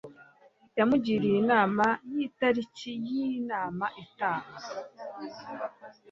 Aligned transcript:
yamugiriye 0.79 1.35
inama 1.43 1.85
y'itariki 2.11 2.91
y'inama 3.07 3.85
itaha 4.03 4.53